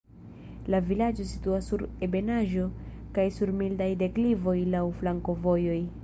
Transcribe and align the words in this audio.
La 0.73 0.77
vilaĝo 0.85 1.25
situas 1.31 1.65
sur 1.73 1.83
ebenaĵo 2.07 2.65
kaj 3.17 3.25
sur 3.35 3.51
mildaj 3.59 3.89
deklivoj 4.03 4.57
laŭ 4.77 4.83
flankovojoj. 5.03 5.77